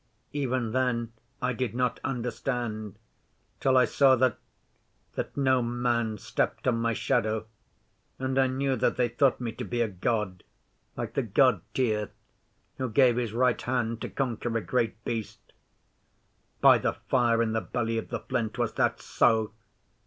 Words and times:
'Even 0.33 0.71
then 0.71 1.13
I 1.43 1.53
did 1.53 1.75
not 1.75 1.99
understand, 2.03 2.97
till 3.59 3.77
I 3.77 3.85
saw 3.85 4.15
that 4.15 4.39
that 5.13 5.37
no 5.37 5.61
man 5.61 6.17
stepped 6.17 6.67
on 6.67 6.77
my 6.81 6.93
shadow; 6.93 7.45
and 8.17 8.39
I 8.39 8.47
knew 8.47 8.75
that 8.75 8.97
they 8.97 9.07
thought 9.09 9.39
me 9.39 9.51
to 9.51 9.63
be 9.63 9.79
a 9.79 9.87
God, 9.87 10.43
like 10.97 11.13
the 11.13 11.21
God 11.21 11.61
Tyr, 11.75 12.09
who 12.79 12.89
gave 12.89 13.17
his 13.17 13.31
right 13.31 13.61
hand 13.61 14.01
to 14.01 14.09
conquer 14.09 14.57
a 14.57 14.61
Great 14.61 15.05
Beast.' 15.05 15.53
'By 16.61 16.79
the 16.79 16.93
Fire 16.93 17.43
in 17.43 17.53
the 17.53 17.61
Belly 17.61 17.99
of 17.99 18.09
the 18.09 18.21
Flint 18.21 18.57
was 18.57 18.73
that 18.73 18.99
so? 18.99 19.53